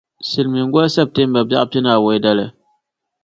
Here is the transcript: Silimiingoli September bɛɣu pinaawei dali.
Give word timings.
Silimiingoli 0.29 0.89
September 0.97 1.43
bɛɣu 1.49 1.65
pinaawei 1.71 2.19
dali. 2.23 2.45